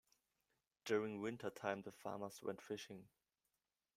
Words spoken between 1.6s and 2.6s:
the farmers went